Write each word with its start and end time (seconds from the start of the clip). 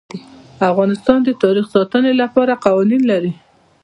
افغانستان 0.71 1.19
د 1.23 1.29
تاریخ 1.43 1.65
د 1.69 1.73
ساتنې 1.75 2.13
لپاره 2.21 2.59
قوانین 2.65 3.01
لري. 3.11 3.33